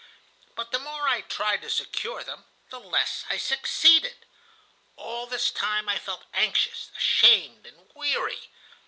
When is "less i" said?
2.79-3.37